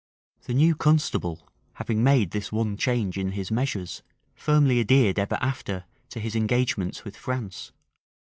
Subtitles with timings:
[0.45, 4.01] The new constable, having made this one change in his measures,
[4.33, 7.71] firmly adhered ever after to his engagements with France.